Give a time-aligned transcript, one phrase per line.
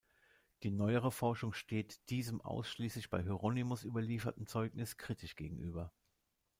[0.63, 5.93] Die neuere Forschung steht diesem ausschließlich bei Hieronymus überlieferten Zeugnis kritisch gegenüber.